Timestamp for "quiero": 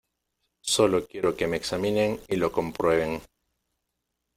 1.05-1.35